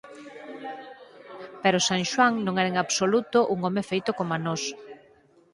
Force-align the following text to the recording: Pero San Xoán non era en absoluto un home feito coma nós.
Pero 1.63 1.77
San 1.87 2.01
Xoán 2.11 2.33
non 2.45 2.55
era 2.61 2.71
en 2.73 2.77
absoluto 2.83 3.37
un 3.53 3.59
home 3.67 3.83
feito 3.91 4.11
coma 4.19 4.37
nós. 4.45 4.63